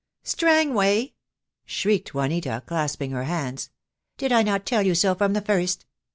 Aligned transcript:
"Strangway!" 0.23 1.13
shrieked 1.63 2.15
Juanita, 2.15 2.63
clasping 2.65 3.11
her 3.11 3.25
hands. 3.25 3.69
"Did 4.17 4.31
I 4.31 4.41
not 4.41 4.65
tell 4.65 4.81
you 4.81 4.95
so 4.95 5.13
from 5.13 5.33
the 5.33 5.41
first? 5.41 5.85